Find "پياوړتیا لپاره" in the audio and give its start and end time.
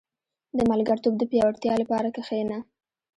1.31-2.07